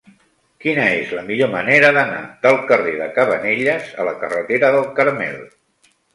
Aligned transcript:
Quina 0.63 0.85
és 1.01 1.11
la 1.17 1.25
millor 1.27 1.51
manera 1.55 1.91
d'anar 1.97 2.23
del 2.47 2.57
carrer 2.73 2.95
de 3.03 3.11
Cabanelles 3.19 3.93
a 4.01 4.09
la 4.09 4.17
carretera 4.25 4.75
del 4.79 4.91
Carmel? 4.99 5.39